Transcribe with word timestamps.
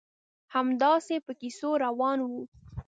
همداسې 0.55 1.15
په 1.25 1.31
کیسو 1.41 1.69
روان 1.85 2.17
وو. 2.29 2.41